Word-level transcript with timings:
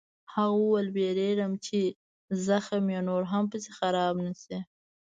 هغه 0.33 0.55
وویل: 0.61 0.87
وېرېږم 0.95 1.51
چې 1.65 1.79
زخم 2.47 2.83
یې 2.93 3.01
نور 3.07 3.23
هم 3.31 3.43
پسې 3.51 3.69
خراب 3.77 4.15
نه 4.25 4.33
شي. 4.41 4.57